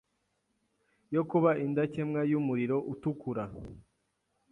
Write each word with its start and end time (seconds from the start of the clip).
yo 1.15 1.21
kuba 1.29 1.51
indakemwa 1.65 2.21
yumuriro 2.31 2.77
utukura 2.93 3.43